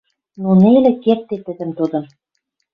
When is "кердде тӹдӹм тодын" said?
1.03-2.05